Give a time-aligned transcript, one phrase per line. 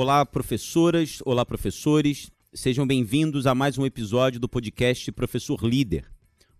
[0.00, 2.30] Olá, professoras, olá, professores.
[2.54, 6.04] Sejam bem-vindos a mais um episódio do podcast Professor Líder.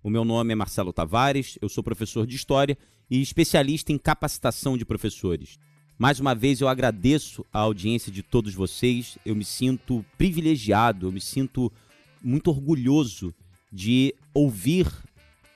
[0.02, 2.76] O meu nome é Marcelo Tavares, eu sou professor de História
[3.08, 5.56] e especialista em capacitação de professores.
[5.96, 11.12] Mais uma vez eu agradeço a audiência de todos vocês, eu me sinto privilegiado, eu
[11.12, 11.72] me sinto
[12.20, 13.32] muito orgulhoso
[13.72, 14.92] de ouvir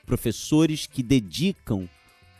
[0.05, 1.89] professores que dedicam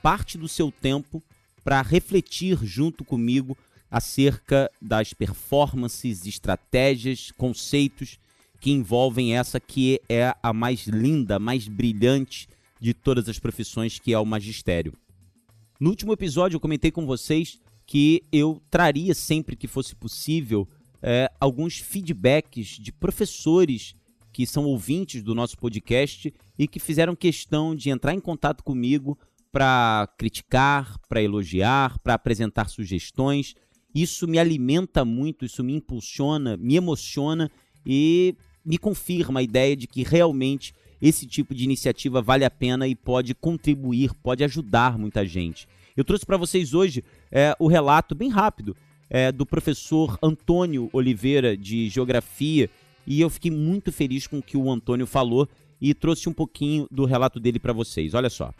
[0.02, 1.22] parte do seu tempo
[1.66, 3.58] para refletir junto comigo
[3.94, 8.18] acerca das performances, estratégias, conceitos
[8.60, 12.48] que envolvem essa que é a mais linda, mais brilhante
[12.82, 14.94] de todas as profissões, que é o magistério.
[15.80, 20.68] No último episódio, eu comentei com vocês que eu traria sempre que fosse possível
[21.00, 23.94] é, alguns feedbacks de professores
[24.32, 29.20] que são ouvintes do nosso podcast e que fizeram questão de entrar em contato comigo
[29.52, 33.54] para criticar, para elogiar, para apresentar sugestões.
[33.94, 37.52] Isso me alimenta muito, isso me impulsiona, me emociona
[37.86, 42.88] e me confirma a ideia de que realmente esse tipo de iniciativa vale a pena
[42.88, 45.68] e pode contribuir, pode ajudar muita gente.
[45.96, 48.76] Eu trouxe para vocês hoje é, o relato bem rápido
[49.10, 52.70] é, do professor Antônio Oliveira de Geografia
[53.06, 55.48] e eu fiquei muito feliz com o que o Antônio falou
[55.80, 58.14] e trouxe um pouquinho do relato dele para vocês.
[58.14, 58.54] Olha só.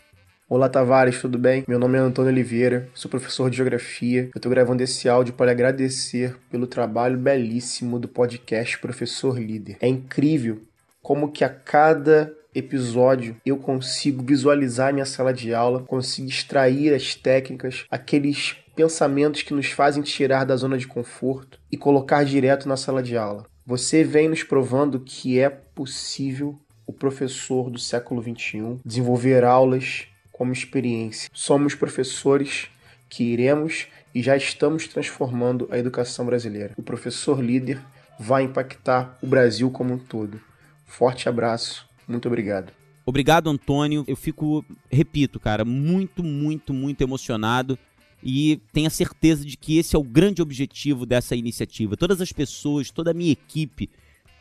[0.50, 1.64] Olá Tavares, tudo bem?
[1.70, 4.24] Meu nome é Antônio Oliveira, sou professor de Geografia.
[4.24, 9.78] Eu estou gravando esse áudio para agradecer pelo trabalho belíssimo do podcast Professor Líder.
[9.80, 10.62] É incrível
[11.02, 17.16] como que a cada episódio eu consigo visualizar minha sala de aula, consigo extrair as
[17.16, 22.76] técnicas, aqueles pensamentos que nos fazem tirar da zona de conforto e colocar direto na
[22.76, 23.46] sala de aula.
[23.66, 30.08] Você vem nos provando que é possível o professor do século XXI desenvolver aulas
[30.44, 31.30] como experiência.
[31.34, 32.68] Somos professores
[33.08, 36.74] que iremos e já estamos transformando a educação brasileira.
[36.76, 37.80] O professor líder
[38.20, 40.42] vai impactar o Brasil como um todo.
[40.86, 42.74] Forte abraço, muito obrigado.
[43.06, 44.04] Obrigado, Antônio.
[44.06, 47.80] Eu fico, repito, cara, muito, muito, muito emocionado
[48.22, 51.96] e tenho a certeza de que esse é o grande objetivo dessa iniciativa.
[51.96, 53.90] Todas as pessoas, toda a minha equipe,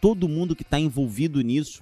[0.01, 1.81] todo mundo que está envolvido nisso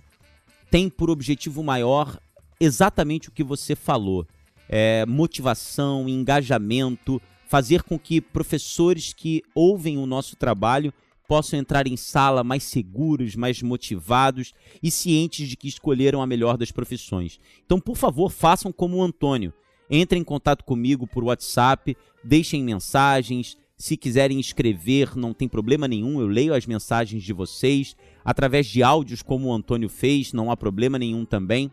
[0.70, 2.20] tem por objetivo maior
[2.60, 4.26] exatamente o que você falou:
[4.68, 10.94] é, motivação, engajamento, fazer com que professores que ouvem o nosso trabalho
[11.26, 16.56] possam entrar em sala mais seguros, mais motivados e cientes de que escolheram a melhor
[16.56, 17.38] das profissões.
[17.64, 19.52] Então, por favor, façam como o Antônio.
[19.88, 23.56] Entrem em contato comigo por WhatsApp, deixem mensagens.
[23.76, 27.96] Se quiserem escrever, não tem problema nenhum, eu leio as mensagens de vocês.
[28.24, 31.72] Através de áudios, como o Antônio fez, não há problema nenhum também.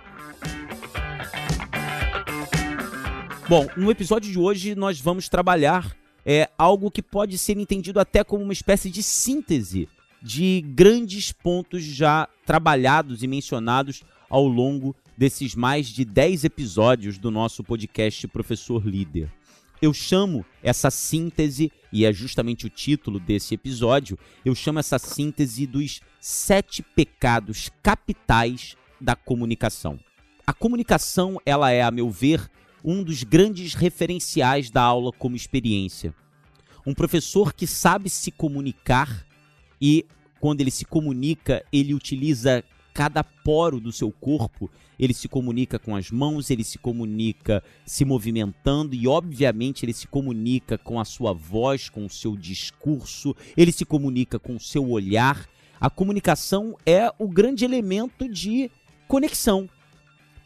[3.49, 8.25] Bom, no episódio de hoje nós vamos trabalhar é, algo que pode ser entendido até
[8.25, 9.89] como uma espécie de síntese
[10.27, 17.31] de grandes pontos já trabalhados e mencionados ao longo desses mais de 10 episódios do
[17.31, 19.33] nosso podcast Professor Líder.
[19.81, 25.65] Eu chamo essa síntese, e é justamente o título desse episódio, eu chamo essa síntese
[25.65, 29.97] dos sete pecados capitais da comunicação.
[30.45, 32.51] A comunicação, ela é, a meu ver,
[32.85, 36.13] um dos grandes referenciais da aula como experiência.
[36.85, 39.25] Um professor que sabe se comunicar
[39.81, 40.05] e
[40.41, 42.63] quando ele se comunica, ele utiliza
[42.97, 48.07] cada poro do seu corpo, ele se comunica com as mãos, ele se comunica se
[48.07, 53.71] movimentando e, obviamente, ele se comunica com a sua voz, com o seu discurso, ele
[53.71, 55.47] se comunica com o seu olhar.
[55.79, 58.71] A comunicação é o grande elemento de
[59.07, 59.69] conexão.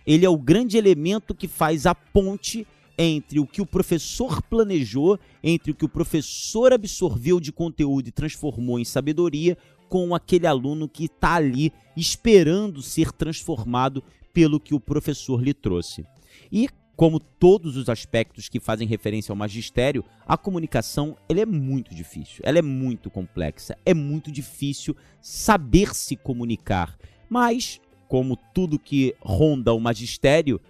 [0.05, 2.67] Ele é o grande elemento que faz a ponte
[2.99, 8.13] entre o que o professor planejou, entre o que o professor absorveu de conteúdo e
[8.13, 9.57] transformou em sabedoria,
[9.91, 14.03] com aquele aluno que está ali esperando ser transformado
[14.33, 16.07] pelo que o professor lhe trouxe.
[16.51, 21.93] E como todos os aspectos que fazem referência ao magistério, a comunicação ela é muito
[21.93, 26.97] difícil, ela é muito complexa, é muito difícil saber se comunicar.
[27.29, 30.61] Mas, como tudo que ronda o magistério,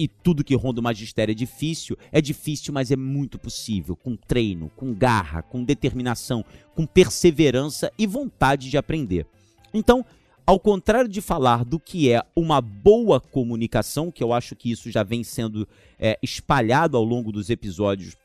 [0.00, 4.16] e tudo que ronda o magistério é difícil, é difícil, mas é muito possível, com
[4.16, 6.42] treino, com garra, com determinação,
[6.74, 9.26] com perseverança e vontade de aprender.
[9.74, 10.02] Então,
[10.46, 14.90] ao contrário de falar do que é uma boa comunicação, que eu acho que isso
[14.90, 15.68] já vem sendo
[15.98, 18.16] é, espalhado ao longo dos episódios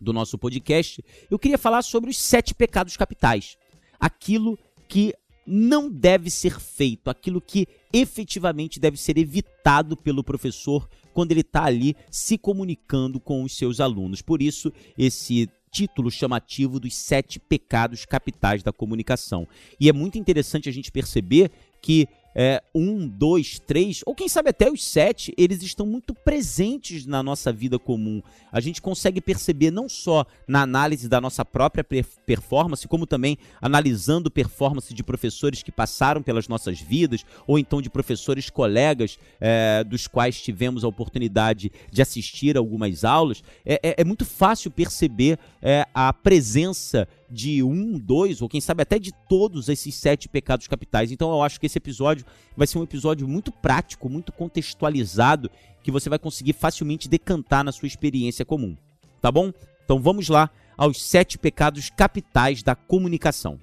[0.00, 3.58] do nosso podcast, eu queria falar sobre os sete pecados capitais.
[3.98, 4.56] Aquilo
[4.86, 5.12] que
[5.44, 11.64] não deve ser feito, aquilo que efetivamente deve ser evitado pelo professor quando ele está
[11.64, 14.22] ali se comunicando com os seus alunos.
[14.22, 19.46] Por isso, esse título chamativo dos sete pecados capitais da comunicação.
[19.78, 24.50] E é muito interessante a gente perceber que é, um, dois, três, ou quem sabe
[24.50, 28.22] até os sete, eles estão muito presentes na nossa vida comum.
[28.52, 31.84] A gente consegue perceber não só na análise da nossa própria
[32.26, 37.90] performance, como também analisando performance de professores que passaram pelas nossas vidas, ou então de
[37.90, 43.42] professores colegas é, dos quais tivemos a oportunidade de assistir algumas aulas.
[43.64, 48.82] É, é, é muito fácil perceber é, a presença de um, dois, ou quem sabe
[48.82, 51.12] até de todos esses sete pecados capitais.
[51.12, 52.24] Então eu acho que esse episódio
[52.56, 55.50] vai ser um episódio muito prático, muito contextualizado,
[55.82, 58.76] que você vai conseguir facilmente decantar na sua experiência comum.
[59.20, 59.52] Tá bom?
[59.84, 63.58] Então vamos lá aos sete pecados capitais da comunicação.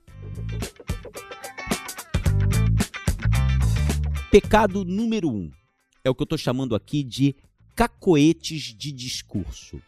[4.32, 5.52] Pecado número um
[6.04, 7.36] é o que eu estou chamando aqui de
[7.76, 9.82] cacoetes de discurso.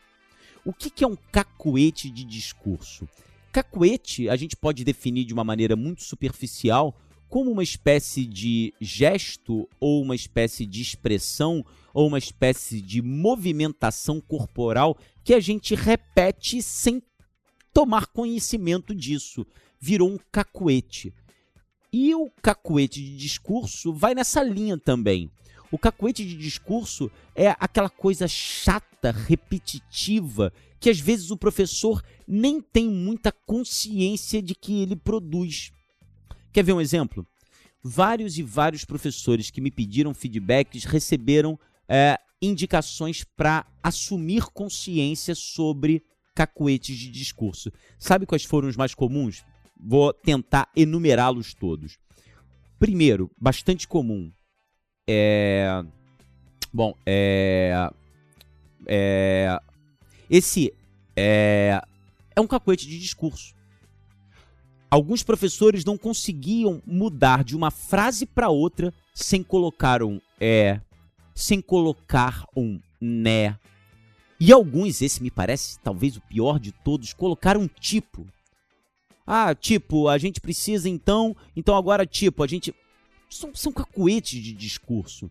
[0.66, 3.08] O que, que é um cacoete de discurso?
[3.52, 6.96] Cacuete a gente pode definir de uma maneira muito superficial
[7.28, 11.64] como uma espécie de gesto ou uma espécie de expressão
[11.94, 17.02] ou uma espécie de movimentação corporal que a gente repete sem
[17.72, 19.46] tomar conhecimento disso.
[19.80, 21.14] Virou um cacuete.
[21.94, 25.32] E o cacuete de discurso vai nessa linha também.
[25.72, 32.62] O cacuete de discurso é aquela coisa chata, repetitiva, que às vezes o professor nem
[32.62, 35.72] tem muita consciência de que ele produz.
[36.52, 37.26] Quer ver um exemplo?
[37.84, 41.58] Vários e vários professores que me pediram feedbacks receberam
[41.88, 47.72] é, indicações para assumir consciência sobre cacuetes de discurso.
[47.98, 49.44] Sabe quais foram os mais comuns?
[49.80, 51.98] Vou tentar enumerá-los todos.
[52.78, 54.32] Primeiro, bastante comum,
[55.10, 55.84] é.
[56.72, 57.90] Bom, é.
[58.86, 59.60] É.
[60.30, 60.74] Esse
[61.16, 61.82] é.
[62.36, 63.54] É um cacuete de discurso.
[64.90, 70.80] Alguns professores não conseguiam mudar de uma frase para outra sem colocar um é,
[71.36, 73.58] sem colocar um né.
[74.40, 78.26] E alguns, esse me parece talvez o pior de todos, colocaram um tipo.
[79.28, 82.74] Ah, tipo, a gente precisa então, então agora tipo, a gente
[83.30, 85.30] são, são cacuetes de discurso.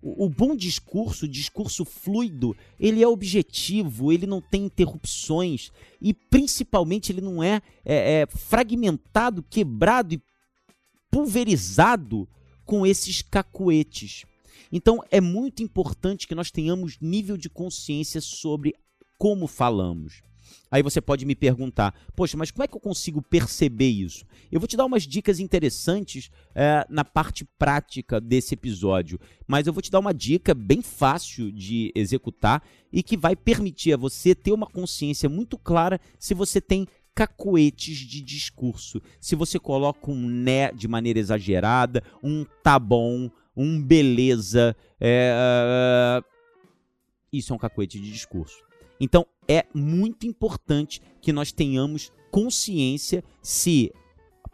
[0.00, 6.12] O, o bom discurso, o discurso fluido, ele é objetivo, ele não tem interrupções e
[6.12, 10.22] principalmente ele não é, é, é fragmentado, quebrado e
[11.10, 12.28] pulverizado
[12.64, 14.24] com esses cacuetes.
[14.70, 18.74] Então é muito importante que nós tenhamos nível de consciência sobre
[19.18, 20.22] como falamos.
[20.70, 24.24] Aí você pode me perguntar, poxa, mas como é que eu consigo perceber isso?
[24.50, 29.72] Eu vou te dar umas dicas interessantes é, na parte prática desse episódio, mas eu
[29.72, 32.62] vou te dar uma dica bem fácil de executar
[32.92, 37.98] e que vai permitir a você ter uma consciência muito clara se você tem cacoetes
[37.98, 39.00] de discurso.
[39.20, 46.22] Se você coloca um né de maneira exagerada, um tá bom, um beleza, é,
[47.32, 48.62] isso é um cacoete de discurso.
[49.00, 53.92] Então é muito importante que nós tenhamos consciência se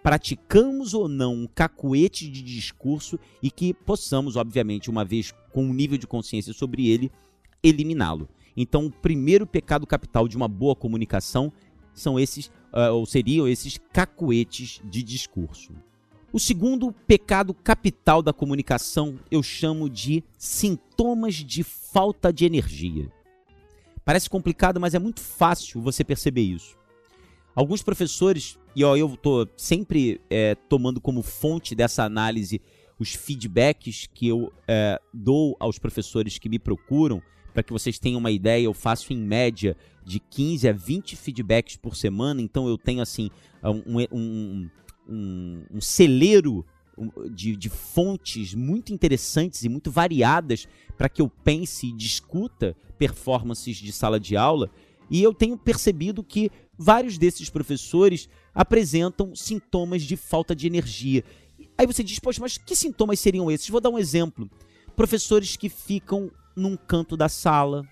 [0.03, 5.73] praticamos ou não um cacuete de discurso e que possamos, obviamente, uma vez com um
[5.73, 7.11] nível de consciência sobre ele,
[7.63, 8.29] eliminá-lo.
[8.57, 11.53] Então, o primeiro pecado capital de uma boa comunicação
[11.93, 15.73] são esses, uh, ou seriam esses cacuetes de discurso.
[16.33, 23.11] O segundo pecado capital da comunicação eu chamo de sintomas de falta de energia.
[24.09, 26.79] Parece complicado, mas é muito fácil você perceber isso.
[27.55, 32.59] Alguns professores, e ó, eu estou sempre é, tomando como fonte dessa análise
[32.99, 37.21] os feedbacks que eu é, dou aos professores que me procuram,
[37.53, 41.77] para que vocês tenham uma ideia, eu faço em média de 15 a 20 feedbacks
[41.77, 43.31] por semana, então eu tenho assim
[43.63, 44.71] um, um,
[45.07, 46.65] um, um celeiro
[47.31, 53.77] de, de, fontes muito interessantes e muito variadas para que eu pense e discuta performances
[53.77, 54.71] de sala de aula.
[55.11, 61.25] E eu tenho percebido que vários desses professores apresentam sintomas de falta de energia.
[61.77, 63.69] Aí você diz, poxa, mas que sintomas seriam esses?
[63.69, 64.51] Vou dar um exemplo.
[64.95, 67.87] Professores que ficam num canto da sala,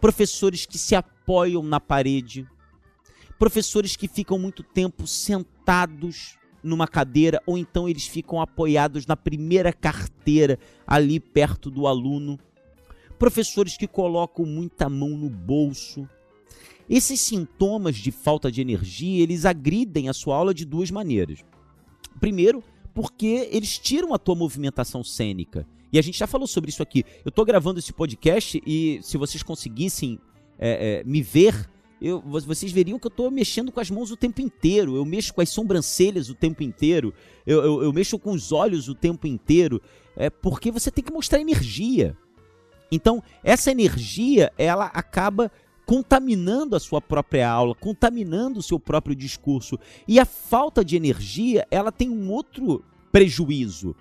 [0.00, 2.46] professores que se apoiam na parede,
[3.38, 9.72] professores que ficam muito tempo sentados numa cadeira ou então eles ficam apoiados na primeira
[9.72, 12.38] carteira ali perto do aluno.
[13.18, 16.08] Professores que colocam muita mão no bolso.
[16.88, 21.44] Esses sintomas de falta de energia, eles agridem a sua aula de duas maneiras.
[22.18, 22.64] Primeiro,
[22.94, 25.66] porque eles tiram a tua movimentação cênica.
[25.92, 27.04] E a gente já falou sobre isso aqui.
[27.24, 30.18] Eu estou gravando esse podcast e se vocês conseguissem
[30.58, 31.68] é, é, me ver,
[32.00, 34.96] eu, vocês veriam que eu estou mexendo com as mãos o tempo inteiro.
[34.96, 37.12] Eu mexo com as sobrancelhas o tempo inteiro.
[37.46, 39.80] Eu, eu, eu mexo com os olhos o tempo inteiro.
[40.16, 42.16] É porque você tem que mostrar energia.
[42.90, 45.50] Então, essa energia, ela acaba
[45.84, 49.78] contaminando a sua própria aula, contaminando o seu próprio discurso.
[50.08, 53.94] E a falta de energia, ela tem um outro prejuízo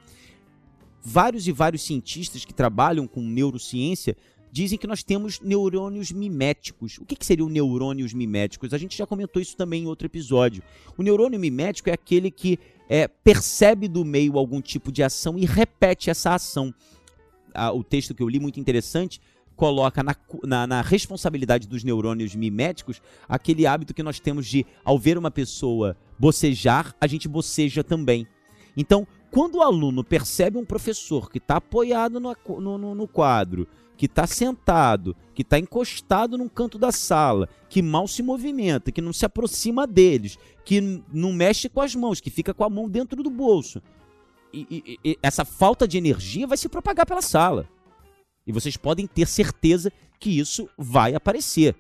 [1.01, 4.15] vários e vários cientistas que trabalham com neurociência
[4.51, 6.97] dizem que nós temos neurônios miméticos.
[6.97, 8.73] O que, que seriam neurônios miméticos?
[8.73, 10.63] A gente já comentou isso também em outro episódio.
[10.97, 15.45] O neurônio mimético é aquele que é, percebe do meio algum tipo de ação e
[15.45, 16.73] repete essa ação.
[17.53, 19.21] Ah, o texto que eu li, muito interessante,
[19.55, 24.97] coloca na, na, na, responsabilidade dos neurônios miméticos aquele hábito que nós temos de, ao
[24.97, 28.25] ver uma pessoa bocejar, a gente boceja também.
[28.77, 34.05] Então, quando o aluno percebe um professor que está apoiado no, no, no quadro, que
[34.05, 39.11] está sentado, que está encostado num canto da sala, que mal se movimenta, que não
[39.11, 40.79] se aproxima deles, que
[41.11, 43.81] não mexe com as mãos, que fica com a mão dentro do bolso.
[44.53, 44.65] E,
[45.03, 47.67] e, e, essa falta de energia vai se propagar pela sala.
[48.47, 51.75] E vocês podem ter certeza que isso vai aparecer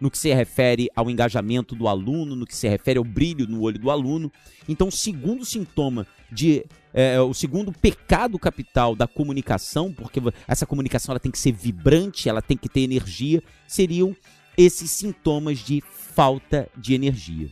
[0.00, 3.62] no que se refere ao engajamento do aluno, no que se refere ao brilho no
[3.62, 4.32] olho do aluno.
[4.68, 11.12] Então, o segundo sintoma de é, o segundo pecado capital da comunicação, porque essa comunicação
[11.12, 14.16] ela tem que ser vibrante, ela tem que ter energia, seriam
[14.56, 17.50] esses sintomas de falta de energia.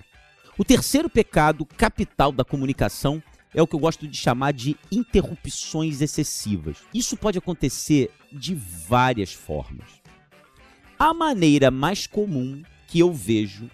[0.58, 3.22] O terceiro pecado capital da comunicação
[3.54, 6.78] é o que eu gosto de chamar de interrupções excessivas.
[6.92, 10.05] Isso pode acontecer de várias formas.
[10.98, 13.70] A maneira mais comum que eu vejo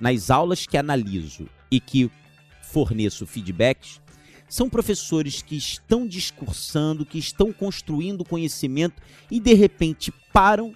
[0.00, 2.10] nas aulas que analiso e que
[2.62, 4.00] forneço feedbacks
[4.48, 10.74] são professores que estão discursando, que estão construindo conhecimento e de repente param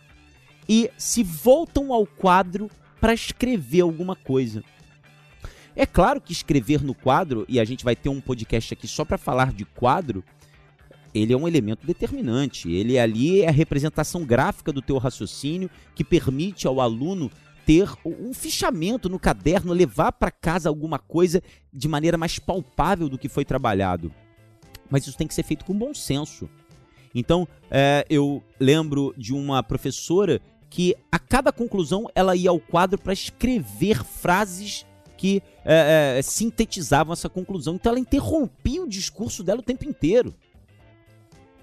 [0.69, 4.63] e se voltam ao quadro para escrever alguma coisa.
[5.75, 9.05] É claro que escrever no quadro, e a gente vai ter um podcast aqui só
[9.05, 10.25] para falar de quadro,
[11.15, 12.71] ele é um elemento determinante.
[12.71, 17.31] Ele ali é a representação gráfica do teu raciocínio que permite ao aluno
[17.67, 23.19] ter um fichamento no caderno, levar para casa alguma coisa de maneira mais palpável do
[23.19, 24.13] que foi trabalhado.
[24.91, 26.49] Mas isso tem que ser feito com bom senso.
[27.15, 32.99] Então, é, eu lembro de uma professora que a cada conclusão ela ia ao quadro
[32.99, 34.87] para escrever frases
[35.17, 37.75] que é, é, sintetizavam essa conclusão.
[37.75, 40.35] Então ela interrompia o discurso dela o tempo inteiro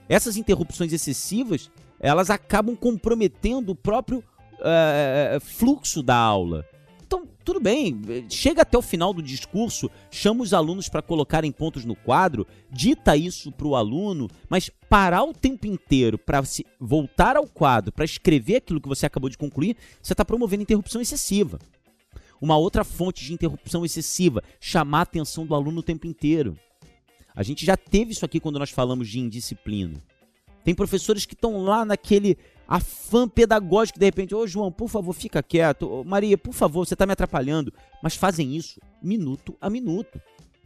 [0.08, 1.70] essas interrupções excessivas
[2.00, 6.66] elas acabam comprometendo o próprio uh, fluxo da aula.
[7.06, 11.86] Então, tudo bem, chega até o final do discurso, chama os alunos para colocarem pontos
[11.86, 17.38] no quadro, dita isso para o aluno, mas parar o tempo inteiro para se voltar
[17.38, 21.60] ao quadro, para escrever aquilo que você acabou de concluir, você está promovendo interrupção excessiva.
[22.42, 26.58] Uma outra fonte de interrupção excessiva, chamar a atenção do aluno o tempo inteiro.
[27.36, 30.02] A gente já teve isso aqui quando nós falamos de indisciplina.
[30.64, 32.38] Tem professores que estão lá naquele
[32.68, 35.88] afã pedagógico, de repente, ô oh, João, por favor, fica quieto.
[35.88, 37.72] Ô, Maria, por favor, você está me atrapalhando.
[38.02, 40.20] Mas fazem isso minuto a minuto.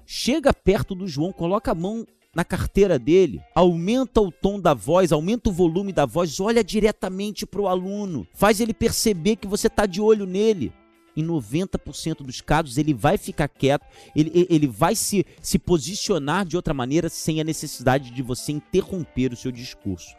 [0.05, 5.11] Chega perto do João, coloca a mão na carteira dele, aumenta o tom da voz,
[5.11, 9.67] aumenta o volume da voz, olha diretamente para o aluno, faz ele perceber que você
[9.67, 10.71] está de olho nele
[11.16, 13.86] em 90% dos casos, ele vai ficar quieto,
[14.16, 19.34] ele, ele vai se, se posicionar de outra maneira sem a necessidade de você interromper
[19.34, 20.16] o seu discurso.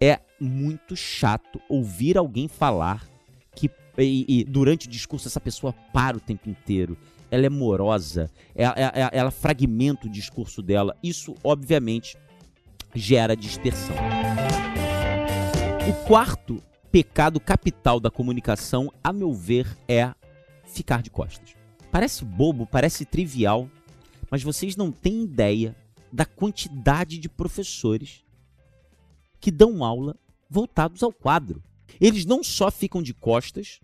[0.00, 3.08] É muito chato ouvir alguém falar
[3.54, 3.68] que
[3.98, 6.96] e, e, durante o discurso essa pessoa para o tempo inteiro.
[7.30, 10.96] Ela é morosa, ela, ela, é, é, ela fragmenta o discurso dela.
[11.02, 12.16] Isso, obviamente,
[12.94, 13.94] gera dispersão.
[15.88, 20.14] O quarto pecado capital da comunicação, a meu ver, é
[20.68, 21.56] ficar de costas.
[21.90, 23.70] Parece bobo, parece trivial,
[24.30, 25.74] mas vocês não têm ideia
[26.12, 28.24] da quantidade de professores
[29.40, 30.16] que dão aula
[30.48, 31.62] voltados ao quadro.
[32.00, 33.80] Eles não só ficam de costas,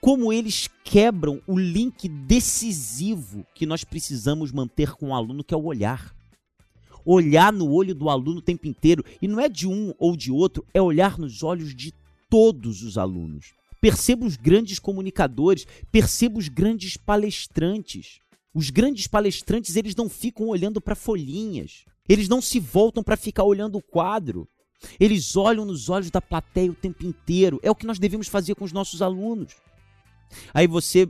[0.00, 5.56] como eles quebram o link decisivo que nós precisamos manter com o aluno, que é
[5.56, 6.14] o olhar.
[7.04, 9.04] Olhar no olho do aluno o tempo inteiro.
[9.20, 11.92] E não é de um ou de outro, é olhar nos olhos de
[12.28, 18.20] todos os alunos perceba os grandes comunicadores, perceba os grandes palestrantes.
[18.54, 21.84] Os grandes palestrantes, eles não ficam olhando para folhinhas.
[22.08, 24.48] Eles não se voltam para ficar olhando o quadro.
[24.98, 27.60] Eles olham nos olhos da plateia o tempo inteiro.
[27.62, 29.54] É o que nós devemos fazer com os nossos alunos.
[30.54, 31.08] Aí você,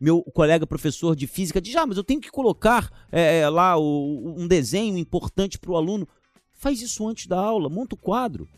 [0.00, 4.34] meu colega professor de física, diz: Ah, mas eu tenho que colocar é, lá o,
[4.38, 6.08] um desenho importante para o aluno.
[6.52, 8.48] Faz isso antes da aula, monta o quadro.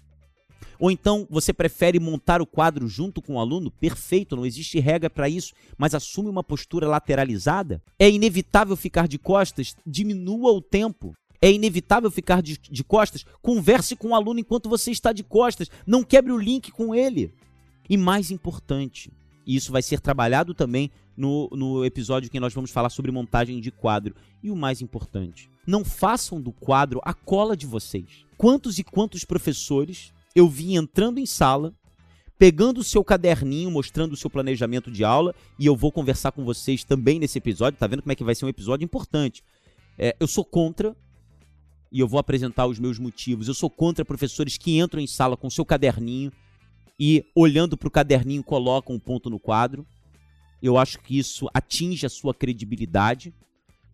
[0.79, 3.71] Ou então você prefere montar o quadro junto com o aluno?
[3.71, 7.83] Perfeito, não existe regra para isso, mas assume uma postura lateralizada.
[7.99, 9.77] É inevitável ficar de costas?
[9.87, 11.15] Diminua o tempo.
[11.43, 13.25] É inevitável ficar de, de costas?
[13.41, 15.71] Converse com o aluno enquanto você está de costas.
[15.87, 17.33] Não quebre o link com ele.
[17.89, 19.11] E mais importante,
[19.47, 23.61] e isso vai ser trabalhado também no, no episódio que nós vamos falar sobre montagem
[23.61, 24.15] de quadro.
[24.43, 28.25] E o mais importante, não façam do quadro a cola de vocês.
[28.37, 31.75] Quantos e quantos professores eu vim entrando em sala,
[32.39, 36.45] pegando o seu caderninho, mostrando o seu planejamento de aula, e eu vou conversar com
[36.45, 37.79] vocês também nesse episódio.
[37.79, 39.43] Tá vendo como é que vai ser um episódio importante?
[39.99, 40.97] É, eu sou contra,
[41.93, 43.49] e eu vou apresentar os meus motivos.
[43.49, 46.33] Eu sou contra professores que entram em sala com o seu caderninho
[46.99, 49.87] e, olhando para o caderninho, colocam um ponto no quadro.
[50.63, 53.35] Eu acho que isso atinge a sua credibilidade.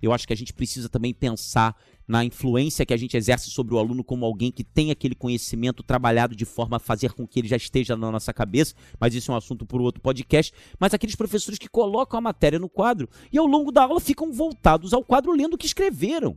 [0.00, 1.76] Eu acho que a gente precisa também pensar
[2.06, 5.82] na influência que a gente exerce sobre o aluno como alguém que tem aquele conhecimento
[5.82, 9.30] trabalhado de forma a fazer com que ele já esteja na nossa cabeça, mas isso
[9.30, 10.52] é um assunto para outro podcast.
[10.78, 14.32] Mas aqueles professores que colocam a matéria no quadro e ao longo da aula ficam
[14.32, 16.36] voltados ao quadro lendo o que escreveram.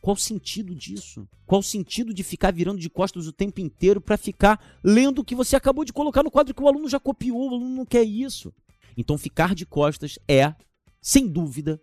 [0.00, 1.28] Qual o sentido disso?
[1.46, 5.24] Qual o sentido de ficar virando de costas o tempo inteiro para ficar lendo o
[5.24, 7.44] que você acabou de colocar no quadro que o aluno já copiou?
[7.44, 8.52] O aluno não quer isso.
[8.96, 10.52] Então, ficar de costas é,
[11.00, 11.80] sem dúvida,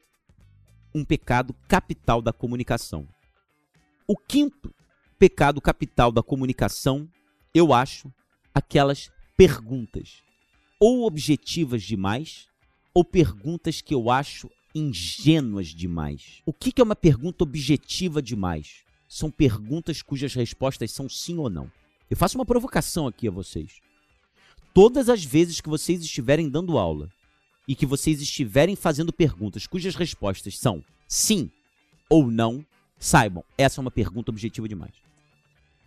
[0.94, 3.08] um pecado capital da comunicação.
[4.08, 4.74] O quinto
[5.18, 7.08] pecado capital da comunicação,
[7.54, 8.12] eu acho,
[8.54, 10.24] aquelas perguntas
[10.80, 12.48] ou objetivas demais
[12.94, 16.42] ou perguntas que eu acho ingênuas demais.
[16.46, 18.84] O que é uma pergunta objetiva demais?
[19.08, 21.72] São perguntas cujas respostas são sim ou não.
[22.10, 23.80] Eu faço uma provocação aqui a vocês.
[24.74, 27.10] Todas as vezes que vocês estiverem dando aula
[27.70, 31.52] e que vocês estiverem fazendo perguntas cujas respostas são sim
[32.10, 32.66] ou não,
[32.98, 34.94] saibam, essa é uma pergunta objetiva demais.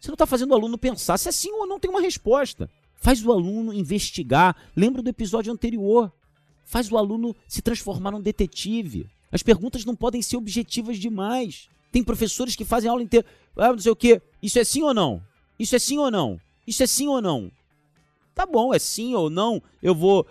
[0.01, 2.71] Você não está fazendo o aluno pensar se é sim ou não tem uma resposta.
[2.95, 4.57] Faz o aluno investigar.
[4.77, 6.12] Lembra do episódio anterior.
[6.64, 9.11] Faz o aluno se transformar num detetive.
[9.33, 11.68] As perguntas não podem ser objetivas demais.
[11.90, 13.27] Tem professores que fazem aula inteira.
[13.57, 14.23] Ah, não sei o quê.
[14.40, 15.21] Isso é sim ou não?
[15.59, 16.40] Isso é sim ou não?
[16.64, 17.51] Isso é sim ou não?
[18.35, 19.61] Tá bom, é sim ou não.
[19.83, 20.27] Eu vou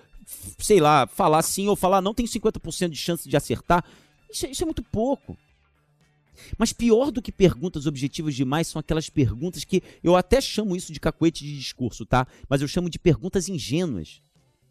[0.58, 3.84] sei lá, falar sim ou falar não, tem 50% de chance de acertar.
[4.32, 5.38] Isso, é, isso é muito pouco.
[6.58, 10.92] Mas pior do que perguntas objetivas demais são aquelas perguntas que eu até chamo isso
[10.92, 12.26] de cacuete de discurso, tá?
[12.50, 14.22] Mas eu chamo de perguntas ingênuas,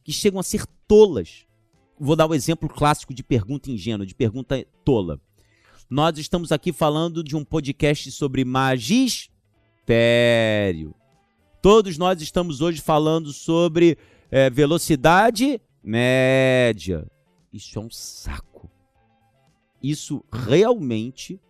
[0.02, 1.46] que chegam a ser tolas.
[1.98, 5.20] Vou dar o um exemplo clássico de pergunta ingênua, de pergunta tola.
[5.88, 9.30] Nós estamos aqui falando de um podcast sobre magistério.
[11.60, 13.98] Todos nós estamos hoje falando sobre
[14.30, 17.06] é, velocidade média.
[17.52, 18.70] Isso é um saco.
[19.82, 21.40] Isso realmente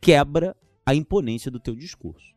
[0.00, 2.32] quebra a imponência do teu discurso.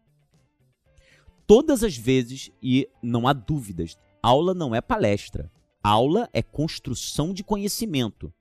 [1.48, 5.52] Todas as vezes, e não há dúvidas, aula não é palestra.
[5.84, 8.34] Aula é construção de conhecimento.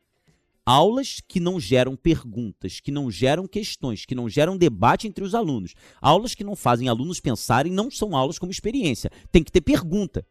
[0.64, 5.34] Aulas que não geram perguntas, que não geram questões, que não geram debate entre os
[5.34, 5.74] alunos.
[6.00, 9.10] Aulas que não fazem alunos pensarem não são aulas como experiência.
[9.30, 10.26] Tem que ter pergunta.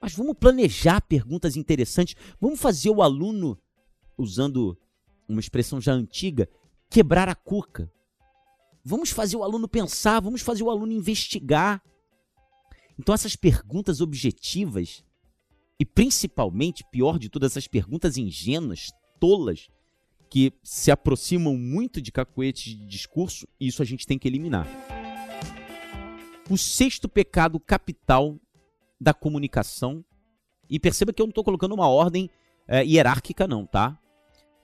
[0.00, 2.14] Mas vamos planejar perguntas interessantes.
[2.40, 3.58] Vamos fazer o aluno,
[4.16, 4.78] usando
[5.28, 6.48] uma expressão já antiga,
[6.90, 7.90] quebrar a cuca.
[8.84, 11.82] Vamos fazer o aluno pensar, vamos fazer o aluno investigar.
[12.98, 15.04] Então, essas perguntas objetivas,
[15.78, 19.68] e principalmente, pior de todas, essas perguntas ingênuas, tolas,
[20.30, 24.66] que se aproximam muito de cacuetes de discurso, isso a gente tem que eliminar.
[26.48, 28.38] O sexto pecado capital
[29.00, 30.04] da comunicação.
[30.68, 32.28] E perceba que eu não estou colocando uma ordem
[32.66, 33.98] é, hierárquica, não, tá?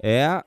[0.02, 0.42] É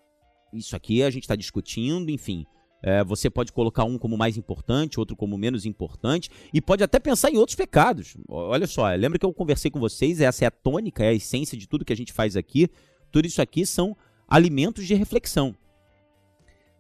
[0.53, 2.45] isso aqui a gente está discutindo, enfim.
[2.81, 6.99] É, você pode colocar um como mais importante, outro como menos importante, e pode até
[6.99, 8.15] pensar em outros pecados.
[8.27, 11.57] Olha só, lembra que eu conversei com vocês, essa é a tônica, é a essência
[11.57, 12.69] de tudo que a gente faz aqui.
[13.11, 15.55] Tudo isso aqui são alimentos de reflexão.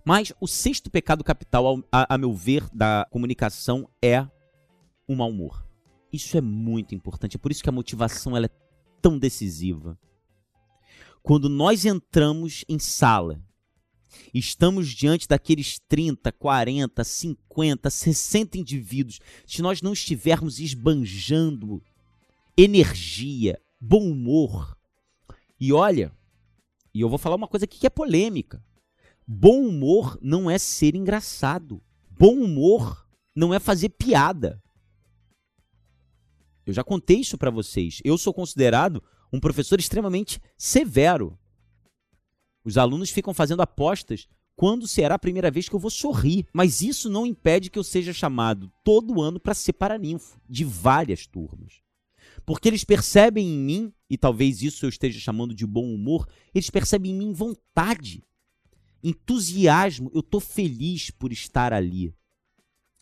[0.05, 4.27] Mas o sexto pecado capital, a, a meu ver, da comunicação é
[5.07, 5.64] o mau humor.
[6.15, 8.49] Isso é muito importante, é por isso que a motivação ela é
[9.01, 9.99] tão decisiva.
[11.21, 13.41] Quando nós entramos em sala,
[14.33, 21.83] estamos diante daqueles 30, 40, 50, 60 indivíduos, se nós não estivermos esbanjando
[22.57, 24.77] energia, bom humor,
[25.59, 26.11] e olha,
[26.93, 28.63] E eu vou falar uma coisa aqui que é polêmica.
[29.27, 31.83] Bom humor não é ser engraçado.
[32.09, 34.63] Bom humor não é fazer piada.
[36.65, 38.01] Eu já contei isso para vocês.
[38.03, 41.37] Eu sou considerado um professor extremamente severo.
[42.63, 46.47] Os alunos ficam fazendo apostas quando será a primeira vez que eu vou sorrir.
[46.53, 51.27] Mas isso não impede que eu seja chamado todo ano para ser paraninfo de várias
[51.27, 51.81] turmas.
[52.45, 56.69] Porque eles percebem em mim, e talvez isso eu esteja chamando de bom humor, eles
[56.69, 58.23] percebem em mim vontade,
[59.03, 60.11] entusiasmo.
[60.13, 62.13] Eu estou feliz por estar ali.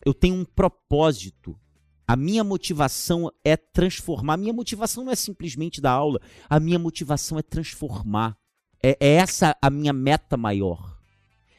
[0.04, 1.58] Eu tenho um propósito.
[2.06, 4.34] A minha motivação é transformar.
[4.34, 6.20] A minha motivação não é simplesmente dar aula.
[6.48, 8.36] A minha motivação é transformar.
[8.82, 10.98] É, é essa a minha meta maior.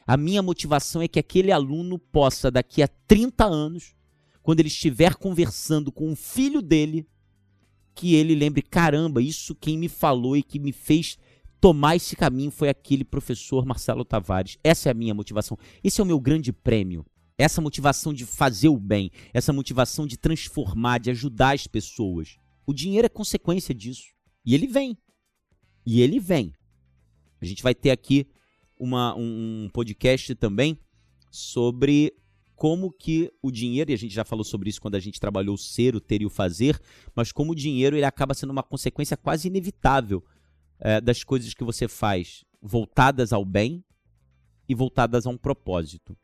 [0.06, 3.96] A minha motivação é que aquele aluno possa, daqui a 30 anos,
[4.40, 7.08] quando ele estiver conversando com o filho dele,
[7.92, 11.18] que ele lembre: caramba, isso quem me falou e que me fez
[11.60, 14.56] tomar esse caminho foi aquele professor Marcelo Tavares.
[14.62, 15.58] Essa é a minha motivação.
[15.82, 17.04] Esse é o meu grande prêmio.
[17.38, 22.38] Essa motivação de fazer o bem, essa motivação de transformar, de ajudar as pessoas.
[22.66, 24.06] O dinheiro é consequência disso.
[24.44, 24.96] E ele vem.
[25.84, 26.52] E ele vem.
[27.40, 28.26] A gente vai ter aqui
[28.78, 30.78] uma, um podcast também
[31.30, 32.14] sobre
[32.54, 35.54] como que o dinheiro, e a gente já falou sobre isso quando a gente trabalhou
[35.54, 36.80] o ser, o ter e o fazer,
[37.14, 40.24] mas como o dinheiro ele acaba sendo uma consequência quase inevitável
[40.80, 43.84] é, das coisas que você faz, voltadas ao bem
[44.66, 46.16] e voltadas a um propósito.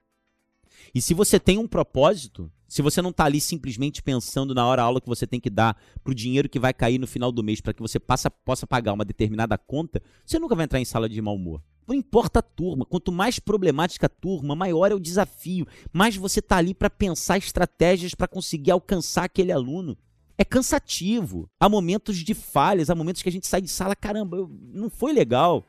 [0.95, 4.83] E se você tem um propósito, se você não está ali simplesmente pensando na hora
[4.83, 7.45] aula que você tem que dar para o dinheiro que vai cair no final do
[7.45, 10.85] mês para que você passa, possa pagar uma determinada conta, você nunca vai entrar em
[10.85, 11.62] sala de mau humor.
[11.87, 16.38] Não importa a turma, quanto mais problemática a turma, maior é o desafio, mais você
[16.38, 19.97] está ali para pensar estratégias para conseguir alcançar aquele aluno.
[20.38, 21.51] É cansativo.
[21.61, 24.88] Há momentos de falhas, há momentos que a gente sai de sala, caramba, eu, não
[24.88, 25.66] foi legal.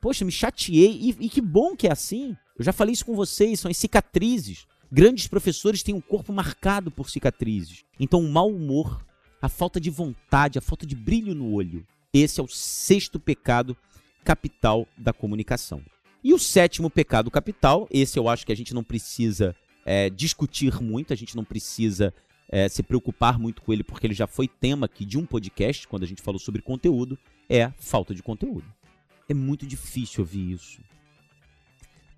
[0.00, 0.98] Poxa, me chateei.
[0.98, 2.34] E, e que bom que é assim.
[2.60, 4.66] Eu já falei isso com vocês, são as cicatrizes.
[4.92, 7.84] Grandes professores têm um corpo marcado por cicatrizes.
[7.98, 9.02] Então, o mau humor,
[9.40, 11.86] a falta de vontade, a falta de brilho no olho.
[12.12, 13.74] Esse é o sexto pecado
[14.22, 15.82] capital da comunicação.
[16.22, 20.82] E o sétimo pecado capital, esse eu acho que a gente não precisa é, discutir
[20.82, 22.12] muito, a gente não precisa
[22.50, 25.88] é, se preocupar muito com ele, porque ele já foi tema aqui de um podcast,
[25.88, 27.18] quando a gente falou sobre conteúdo,
[27.48, 28.66] é falta de conteúdo.
[29.30, 30.82] É muito difícil ouvir isso.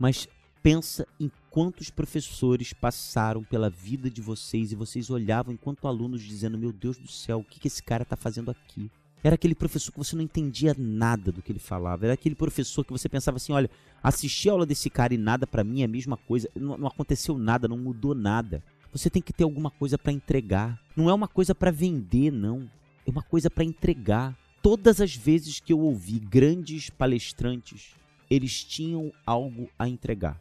[0.02, 0.26] Mas
[0.64, 6.58] pensa em quantos professores passaram pela vida de vocês e vocês olhavam enquanto alunos dizendo:
[6.58, 8.90] Meu Deus do céu, o que, esse cara está fazendo aqui?
[9.22, 12.04] Era aquele professor que você não entendia nada do que ele falava.
[12.04, 13.70] Era aquele professor que você pensava assim: olha,
[14.02, 16.50] assisti a aula desse cara e nada para mim é a mesma coisa.
[16.56, 18.60] Não, não, aconteceu nada, não mudou nada.
[18.92, 20.82] Você tem que ter alguma coisa para entregar.
[20.96, 22.68] Não é uma coisa para vender, não.
[23.06, 24.36] É uma coisa para entregar.
[24.60, 28.01] Todas as vezes que eu ouvi grandes palestrantes,
[28.32, 30.40] eles tinham algo a entregar.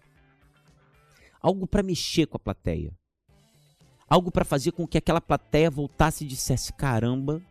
[1.41, 2.93] Algo para mexer com a plateia.
[4.07, 7.41] Algo para fazer com que aquela plateia voltasse e dissesse: caramba,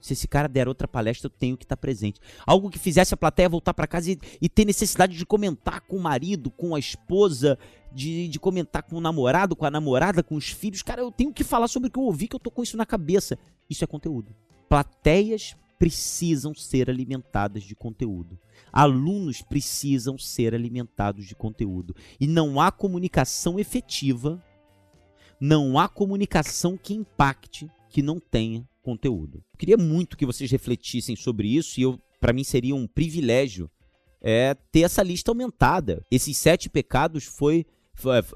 [0.00, 2.20] se esse cara der outra palestra, eu tenho que estar presente.
[2.46, 5.96] Algo que fizesse a plateia voltar para casa e, e, ter necessidade de comentar com
[5.96, 7.58] o marido, com a esposa,
[7.92, 10.82] de, de comentar com o namorado, com a namorada, com os filhos.
[10.82, 12.76] Cara, eu tenho que falar sobre o que eu ouvi, que eu tô com isso
[12.76, 13.36] na cabeça.
[13.68, 14.34] Isso é conteúdo.
[14.68, 18.38] Plateias precisam ser alimentadas de conteúdo.
[18.72, 21.92] Alunos precisam ser alimentados de conteúdo.
[22.20, 24.40] E não há comunicação efetiva,
[25.40, 29.42] não há comunicação que impacte que não tenha conteúdo.
[29.58, 33.68] Queria muito que vocês refletissem sobre isso e eu, para mim seria um privilégio
[34.20, 36.06] é, ter essa lista aumentada.
[36.12, 37.66] Esses sete pecados foi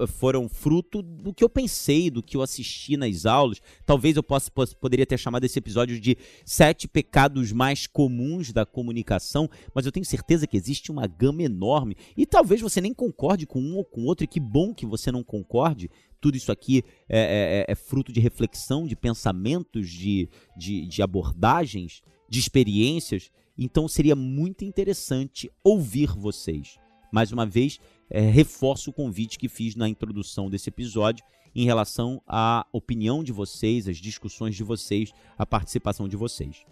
[0.07, 3.59] foram fruto do que eu pensei, do que eu assisti nas aulas.
[3.85, 9.49] Talvez eu possa, poderia ter chamado esse episódio de sete pecados mais comuns da comunicação,
[9.73, 13.59] mas eu tenho certeza que existe uma gama enorme e talvez você nem concorde com
[13.59, 15.89] um ou com outro, e que bom que você não concorde,
[16.19, 21.01] tudo isso aqui é, é, é, é fruto de reflexão, de pensamentos, de, de, de
[21.01, 23.31] abordagens, de experiências.
[23.57, 26.77] Então seria muito interessante ouvir vocês.
[27.11, 32.21] Mais uma vez, é, reforço o convite que fiz na introdução desse episódio em relação
[32.27, 36.63] à opinião de vocês, às discussões de vocês, à participação de vocês.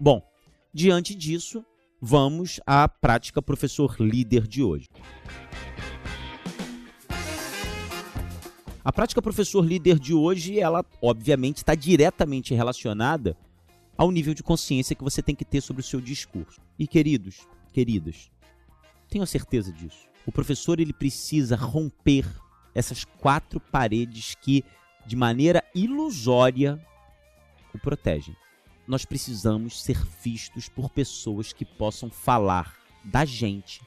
[0.00, 0.22] Bom,
[0.72, 1.64] diante disso,
[2.00, 4.88] vamos à prática professor líder de hoje.
[8.84, 13.36] A prática professor líder de hoje, ela obviamente está diretamente relacionada
[13.96, 16.60] ao nível de consciência que você tem que ter sobre o seu discurso.
[16.76, 18.32] E queridos, queridas,
[19.08, 20.11] tenho certeza disso.
[20.26, 22.26] O professor ele precisa romper
[22.74, 24.64] essas quatro paredes que,
[25.06, 26.80] de maneira ilusória,
[27.74, 28.36] o protegem.
[28.86, 33.80] Nós precisamos ser vistos por pessoas que possam falar da gente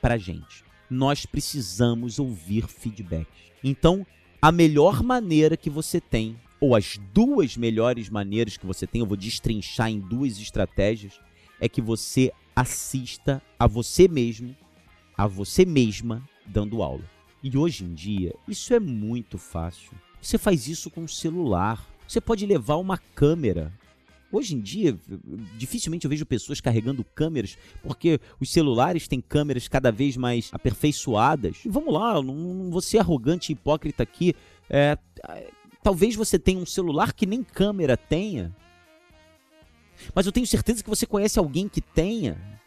[0.00, 0.64] pra gente.
[0.88, 3.52] Nós precisamos ouvir feedbacks.
[3.62, 4.06] Então,
[4.42, 9.06] a melhor maneira que você tem, ou as duas melhores maneiras que você tem, eu
[9.06, 11.20] vou destrinchar em duas estratégias,
[11.60, 14.56] é que você assista a você mesmo,
[15.20, 17.04] a você mesma dando aula.
[17.42, 19.92] E hoje em dia, isso é muito fácil.
[20.20, 21.86] Você faz isso com o celular.
[22.08, 23.70] Você pode levar uma câmera.
[24.32, 24.98] Hoje em dia,
[25.58, 31.58] dificilmente eu vejo pessoas carregando câmeras, porque os celulares têm câmeras cada vez mais aperfeiçoadas.
[31.66, 34.34] E vamos lá, não vou ser arrogante e hipócrita aqui.
[34.70, 34.96] É,
[35.82, 38.56] talvez você tenha um celular que nem câmera tenha.
[40.14, 42.59] Mas eu tenho certeza que você conhece alguém que tenha.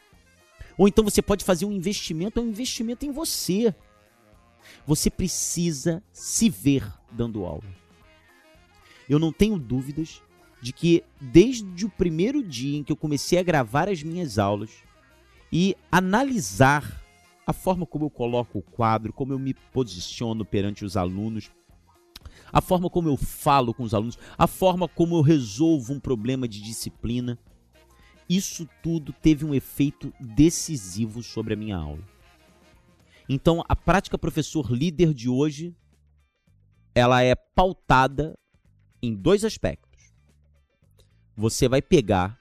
[0.77, 3.73] Ou então você pode fazer um investimento, é um investimento em você.
[4.85, 7.63] Você precisa se ver dando aula.
[9.07, 10.21] Eu não tenho dúvidas
[10.61, 14.71] de que desde o primeiro dia em que eu comecei a gravar as minhas aulas
[15.51, 17.03] e analisar
[17.45, 21.51] a forma como eu coloco o quadro, como eu me posiciono perante os alunos,
[22.51, 26.47] a forma como eu falo com os alunos, a forma como eu resolvo um problema
[26.47, 27.37] de disciplina,
[28.35, 32.03] isso tudo teve um efeito decisivo sobre a minha aula.
[33.27, 35.75] Então, a prática professor líder de hoje,
[36.93, 38.37] ela é pautada
[39.01, 40.13] em dois aspectos.
[41.35, 42.39] Você vai pegar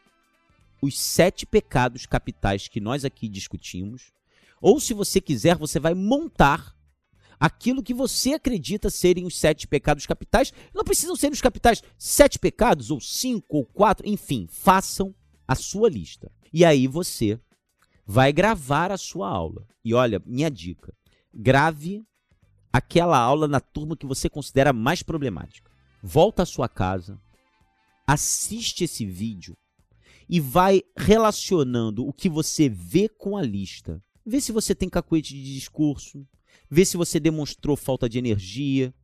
[0.80, 4.12] os sete pecados capitais que nós aqui discutimos,
[4.60, 6.76] ou se você quiser, você vai montar
[7.38, 10.52] aquilo que você acredita serem os sete pecados capitais.
[10.72, 15.14] Não precisam ser os capitais sete pecados, ou cinco, ou quatro, enfim, façam
[15.52, 16.32] a sua lista.
[16.52, 17.38] E aí você
[18.06, 19.66] vai gravar a sua aula.
[19.84, 20.94] E olha, minha dica:
[21.32, 22.04] grave
[22.72, 25.70] aquela aula na turma que você considera mais problemática.
[26.02, 27.20] Volta à sua casa,
[28.06, 29.56] assiste esse vídeo
[30.28, 34.02] e vai relacionando o que você vê com a lista.
[34.24, 36.26] Vê se você tem cacuete de discurso,
[36.70, 38.94] vê se você demonstrou falta de energia,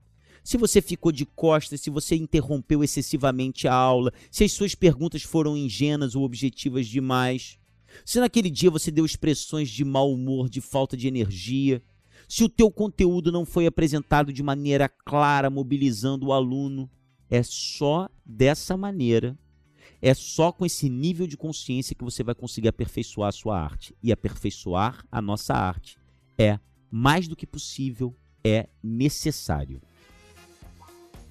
[0.48, 5.22] se você ficou de costas, se você interrompeu excessivamente a aula, se as suas perguntas
[5.22, 7.58] foram ingênuas ou objetivas demais.
[8.02, 11.82] Se naquele dia você deu expressões de mau humor, de falta de energia,
[12.26, 16.88] se o teu conteúdo não foi apresentado de maneira clara, mobilizando o aluno,
[17.28, 19.38] é só dessa maneira,
[20.00, 23.94] é só com esse nível de consciência que você vai conseguir aperfeiçoar a sua arte.
[24.02, 25.98] E aperfeiçoar a nossa arte
[26.38, 26.58] é
[26.90, 29.82] mais do que possível, é necessário.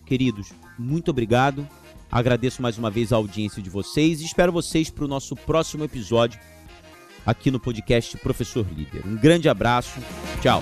[0.08, 1.68] Queridos, muito obrigado.
[2.10, 5.84] Agradeço mais uma vez a audiência de vocês e espero vocês para o nosso próximo
[5.84, 6.40] episódio
[7.26, 9.06] aqui no podcast Professor Líder.
[9.06, 10.00] Um grande abraço.
[10.42, 10.62] Tchau.